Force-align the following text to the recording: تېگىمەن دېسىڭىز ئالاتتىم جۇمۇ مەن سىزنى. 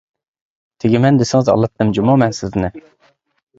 تېگىمەن 0.83 1.19
دېسىڭىز 1.19 1.53
ئالاتتىم 1.55 1.93
جۇمۇ 1.99 2.19
مەن 2.25 2.37
سىزنى. 2.41 2.75